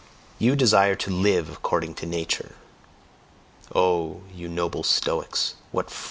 You 0.39 0.55
desire 0.55 0.95
to 0.95 1.11
LIVE 1.11 1.51
"according 1.51 1.93
to 2.01 2.07
Nature"? 2.07 2.55
Oh, 3.75 4.21
you 4.33 4.47
noble 4.49 4.81
Stoics, 4.81 5.53
what 5.71 5.91
fraud 5.91 5.91
of 5.91 5.91
words! 5.93 5.99